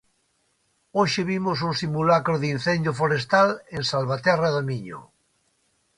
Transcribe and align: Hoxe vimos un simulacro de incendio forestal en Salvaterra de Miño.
Hoxe 0.97 1.21
vimos 1.31 1.57
un 1.67 1.73
simulacro 1.81 2.35
de 2.41 2.47
incendio 2.55 2.91
forestal 3.01 3.49
en 3.75 3.81
Salvaterra 3.91 4.49
de 4.55 4.61
Miño. 4.69 4.99